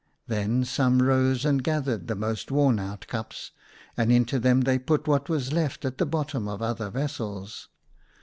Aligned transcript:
Then 0.25 0.65
some 0.65 0.99
rose 1.03 1.45
and 1.45 1.63
gathered 1.63 2.07
the 2.07 2.15
most 2.15 2.49
worn 2.49 2.79
out 2.79 3.05
cups, 3.05 3.51
and 3.95 4.11
into 4.11 4.39
them 4.39 4.61
they 4.61 4.79
put 4.79 5.07
what 5.07 5.29
was 5.29 5.53
left 5.53 5.85
at 5.85 5.99
the 5.99 6.07
bottom 6.07 6.47
of 6.47 6.59
other 6.59 6.89
vessels. 6.89 7.69